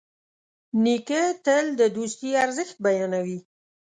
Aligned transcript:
نیکه 0.83 1.21
تل 1.45 1.65
د 1.79 1.81
دوستي 1.97 2.29
ارزښت 2.43 2.77
بیانوي. 2.85 3.39